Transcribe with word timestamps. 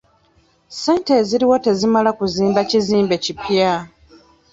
Ssente 0.71 1.11
eziriwo 1.21 1.55
tezimala 1.65 2.09
kuzimba 2.19 2.59
kizimbe 2.69 3.15
kipya. 3.23 3.73